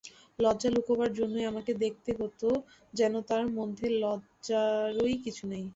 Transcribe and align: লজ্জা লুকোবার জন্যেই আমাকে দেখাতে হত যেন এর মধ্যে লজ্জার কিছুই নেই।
লজ্জা 0.39 0.69
লুকোবার 0.71 1.09
জন্যেই 1.19 1.49
আমাকে 1.51 1.71
দেখাতে 1.81 2.11
হত 2.19 2.41
যেন 2.93 3.13
এর 3.35 3.47
মধ্যে 3.57 3.85
লজ্জার 4.01 4.89
কিছুই 5.23 5.49
নেই। 5.51 5.65